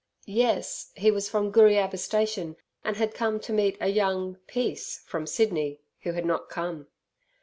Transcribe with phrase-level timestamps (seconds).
[0.25, 5.27] Yes, he was from Gooriabba Station, and had come to meet a young "piece" from
[5.27, 6.87] Sydney, who had not come.